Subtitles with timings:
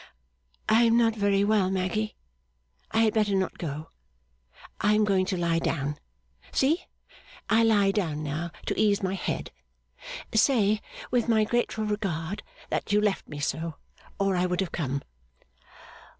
[0.67, 2.15] 'I am not very well, Maggy.
[2.89, 3.89] I had better not go.
[4.79, 5.99] I am going to lie down.
[6.51, 6.85] See!
[7.51, 9.51] I lie down now, to ease my head.
[10.33, 12.41] Say, with my grateful regard,
[12.71, 13.75] that you left me so,
[14.19, 15.03] or I would have come.